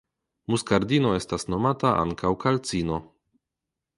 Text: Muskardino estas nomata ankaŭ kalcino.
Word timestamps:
Muskardino 0.53 1.11
estas 1.17 1.45
nomata 1.55 1.93
ankaŭ 2.05 2.33
kalcino. 2.47 3.01